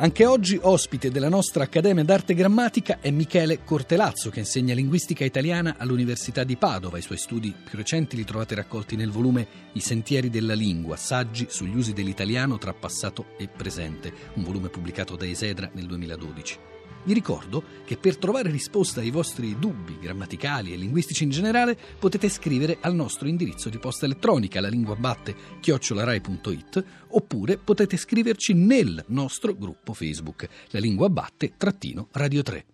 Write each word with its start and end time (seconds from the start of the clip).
Anche 0.00 0.26
oggi 0.26 0.56
ospite 0.62 1.10
della 1.10 1.28
nostra 1.28 1.64
Accademia 1.64 2.04
d'Arte 2.04 2.34
Grammatica 2.34 2.98
è 3.00 3.10
Michele 3.10 3.64
Cortelazzo 3.64 4.30
che 4.30 4.38
insegna 4.38 4.72
linguistica 4.72 5.24
italiana 5.24 5.74
all'Università 5.76 6.44
di 6.44 6.56
Padova. 6.56 6.98
I 6.98 7.02
suoi 7.02 7.18
studi 7.18 7.52
più 7.52 7.76
recenti 7.76 8.14
li 8.14 8.22
trovate 8.22 8.54
raccolti 8.54 8.94
nel 8.94 9.10
volume 9.10 9.44
I 9.72 9.80
sentieri 9.80 10.30
della 10.30 10.54
lingua, 10.54 10.94
saggi 10.94 11.48
sugli 11.50 11.76
usi 11.76 11.94
dell'italiano 11.94 12.58
tra 12.58 12.74
passato 12.74 13.36
e 13.38 13.48
presente, 13.48 14.12
un 14.34 14.44
volume 14.44 14.68
pubblicato 14.68 15.16
da 15.16 15.26
Isedra 15.26 15.68
nel 15.72 15.86
2012. 15.86 16.77
Vi 17.08 17.14
ricordo 17.14 17.62
che 17.86 17.96
per 17.96 18.18
trovare 18.18 18.50
risposta 18.50 19.00
ai 19.00 19.08
vostri 19.08 19.58
dubbi 19.58 19.98
grammaticali 19.98 20.74
e 20.74 20.76
linguistici 20.76 21.24
in 21.24 21.30
generale 21.30 21.74
potete 21.98 22.28
scrivere 22.28 22.76
al 22.82 22.94
nostro 22.94 23.28
indirizzo 23.28 23.70
di 23.70 23.78
posta 23.78 24.04
elettronica 24.04 24.60
la 24.60 24.68
lingua 24.68 24.94
batte 24.94 25.34
chiocciolarai.it 25.58 26.84
oppure 27.08 27.56
potete 27.56 27.96
scriverci 27.96 28.52
nel 28.52 29.02
nostro 29.06 29.54
gruppo 29.54 29.94
Facebook 29.94 30.46
la 30.68 30.80
lingua 30.80 31.08
batte 31.08 31.54
trattino 31.56 32.08
radio 32.12 32.42
3. 32.42 32.66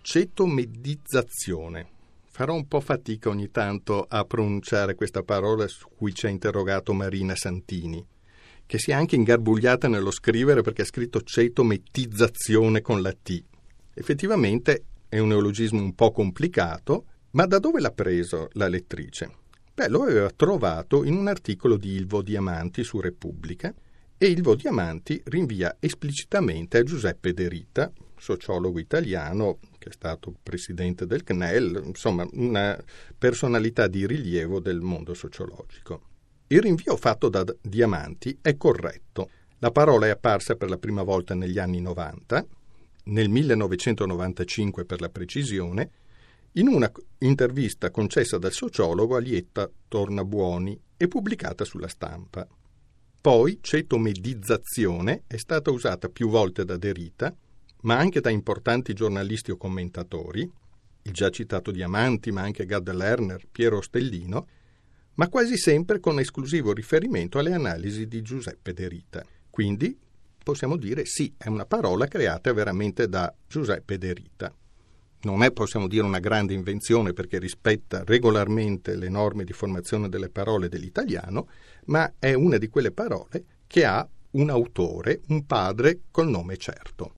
Cetomedizzazione. 0.00 1.86
Farò 2.30 2.54
un 2.54 2.66
po' 2.66 2.80
fatica 2.80 3.28
ogni 3.28 3.50
tanto 3.50 4.06
a 4.08 4.24
pronunciare 4.24 4.94
questa 4.94 5.22
parola 5.22 5.68
su 5.68 5.86
cui 5.94 6.14
ci 6.14 6.24
ha 6.24 6.30
interrogato 6.30 6.94
Marina 6.94 7.36
Santini 7.36 8.02
che 8.64 8.78
si 8.78 8.90
è 8.90 8.94
anche 8.94 9.16
ingarbugliata 9.16 9.86
nello 9.86 10.10
scrivere 10.10 10.62
perché 10.62 10.80
ha 10.80 10.86
scritto 10.86 11.20
cetometizzazione 11.20 12.80
con 12.80 13.02
la 13.02 13.12
T. 13.12 13.50
Effettivamente 13.94 14.84
è 15.08 15.18
un 15.18 15.28
neologismo 15.28 15.80
un 15.80 15.94
po' 15.94 16.10
complicato, 16.10 17.04
ma 17.32 17.46
da 17.46 17.58
dove 17.58 17.80
l'ha 17.80 17.90
preso 17.90 18.48
la 18.52 18.68
lettrice? 18.68 19.30
Beh, 19.74 19.88
lo 19.88 20.02
aveva 20.02 20.30
trovato 20.30 21.04
in 21.04 21.14
un 21.14 21.28
articolo 21.28 21.76
di 21.76 21.92
Ilvo 21.92 22.22
Diamanti 22.22 22.84
su 22.84 23.00
Repubblica 23.00 23.74
e 24.16 24.26
Ilvo 24.26 24.54
Diamanti 24.54 25.20
rinvia 25.24 25.76
esplicitamente 25.80 26.78
a 26.78 26.82
Giuseppe 26.82 27.34
De 27.34 27.48
Rita, 27.48 27.92
sociologo 28.16 28.78
italiano 28.78 29.58
che 29.78 29.88
è 29.88 29.92
stato 29.92 30.34
presidente 30.42 31.06
del 31.06 31.24
CNEL, 31.24 31.82
insomma 31.84 32.26
una 32.32 32.78
personalità 33.18 33.88
di 33.88 34.06
rilievo 34.06 34.60
del 34.60 34.80
mondo 34.80 35.12
sociologico. 35.12 36.02
Il 36.46 36.60
rinvio 36.60 36.96
fatto 36.96 37.28
da 37.28 37.44
Diamanti 37.60 38.38
è 38.40 38.56
corretto. 38.56 39.28
La 39.58 39.70
parola 39.70 40.06
è 40.06 40.10
apparsa 40.10 40.54
per 40.54 40.70
la 40.70 40.78
prima 40.78 41.02
volta 41.02 41.34
negli 41.34 41.58
anni 41.58 41.80
90 41.80 42.46
nel 43.04 43.28
1995 43.28 44.84
per 44.84 45.00
la 45.00 45.08
precisione, 45.08 45.90
in 46.52 46.68
una 46.68 46.90
intervista 47.18 47.90
concessa 47.90 48.38
dal 48.38 48.52
sociologo 48.52 49.16
Alietta 49.16 49.70
Tornabuoni 49.88 50.78
e 50.96 51.08
pubblicata 51.08 51.64
sulla 51.64 51.88
stampa. 51.88 52.46
Poi 53.20 53.58
cetomedizzazione 53.60 55.22
è 55.26 55.36
stata 55.36 55.70
usata 55.70 56.08
più 56.08 56.28
volte 56.28 56.64
da 56.64 56.76
Derita, 56.76 57.34
ma 57.82 57.96
anche 57.96 58.20
da 58.20 58.30
importanti 58.30 58.92
giornalisti 58.92 59.50
o 59.50 59.56
commentatori, 59.56 60.50
il 61.04 61.12
già 61.12 61.30
citato 61.30 61.70
Diamanti, 61.70 62.30
ma 62.30 62.42
anche 62.42 62.66
Gad 62.66 62.92
Lerner, 62.92 63.46
Piero 63.50 63.80
Stellino, 63.80 64.46
ma 65.14 65.28
quasi 65.28 65.56
sempre 65.56 66.00
con 66.00 66.18
esclusivo 66.18 66.72
riferimento 66.72 67.38
alle 67.38 67.52
analisi 67.52 68.06
di 68.06 68.22
Giuseppe 68.22 68.72
Derita. 68.72 69.24
Quindi 69.50 69.96
possiamo 70.42 70.76
dire 70.76 71.04
sì, 71.04 71.32
è 71.36 71.48
una 71.48 71.66
parola 71.66 72.06
creata 72.06 72.52
veramente 72.52 73.08
da 73.08 73.32
Giuseppe 73.46 73.98
De 73.98 74.12
Rita. 74.12 74.54
Non 75.24 75.42
è, 75.42 75.52
possiamo 75.52 75.86
dire, 75.86 76.04
una 76.04 76.18
grande 76.18 76.52
invenzione 76.52 77.12
perché 77.12 77.38
rispetta 77.38 78.02
regolarmente 78.04 78.96
le 78.96 79.08
norme 79.08 79.44
di 79.44 79.52
formazione 79.52 80.08
delle 80.08 80.30
parole 80.30 80.68
dell'italiano, 80.68 81.48
ma 81.86 82.14
è 82.18 82.32
una 82.34 82.58
di 82.58 82.68
quelle 82.68 82.90
parole 82.90 83.44
che 83.66 83.84
ha 83.84 84.06
un 84.32 84.50
autore, 84.50 85.20
un 85.28 85.46
padre 85.46 86.00
col 86.10 86.28
nome 86.28 86.56
certo. 86.56 87.10